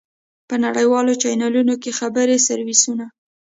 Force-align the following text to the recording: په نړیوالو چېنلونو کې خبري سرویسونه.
په 0.47 0.55
نړیوالو 0.65 1.13
چېنلونو 1.21 1.73
کې 1.81 1.97
خبري 1.99 2.37
سرویسونه. 2.47 3.05